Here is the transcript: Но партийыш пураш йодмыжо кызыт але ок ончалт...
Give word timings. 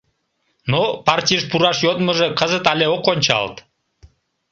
Но 0.71 0.81
партийыш 1.07 1.43
пураш 1.49 1.77
йодмыжо 1.85 2.27
кызыт 2.39 2.65
але 2.71 2.85
ок 2.95 3.05
ончалт... 3.13 3.55